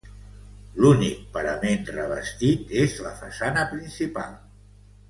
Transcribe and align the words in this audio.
L'únic 0.85 1.19
parament 1.35 1.85
revestit 1.99 2.75
és 2.87 2.99
la 3.09 3.13
façana 3.23 3.71
principal. 3.77 4.39